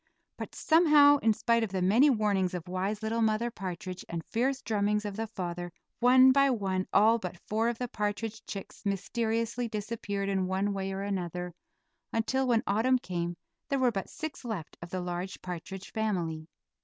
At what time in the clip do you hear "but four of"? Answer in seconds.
7.19-7.77